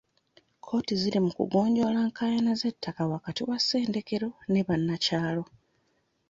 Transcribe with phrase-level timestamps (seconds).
[0.59, 5.43] Kkooti ziri mu kugonjoola nkaayana z'ettaka wakati wa ssetendekero ne bannakyalo.